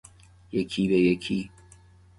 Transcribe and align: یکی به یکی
یکی 0.51 0.87
به 0.87 0.97
یکی 0.99 1.49